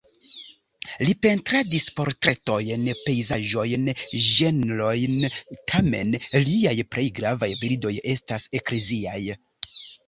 Li 1.07 1.11
pentradis 1.25 1.85
portretojn, 1.99 2.87
pejzaĝojn, 3.09 3.93
ĝenrojn, 4.31 5.15
tamen 5.75 6.19
liaj 6.49 6.77
plej 6.95 7.09
gravaj 7.23 7.53
bildoj 7.63 7.97
estas 8.17 8.53
ekleziaj. 8.63 9.23